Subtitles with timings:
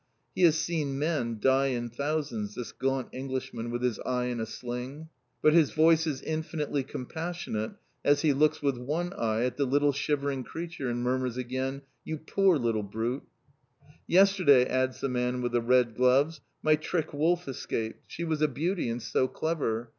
[0.33, 4.47] He has seen men die in thousands, this gaunt Englishman with his eye in a
[4.47, 5.09] sling.
[5.43, 9.91] But his voice is infinitely compassionate as he looks with one eye at the little
[9.91, 13.21] shivering creature, and murmurs again, "You poor little brute!"
[14.07, 18.01] "Yesterday," adds the man with the red gloves, "my trick wolf escaped.
[18.07, 19.89] She was a beauty, and so clever.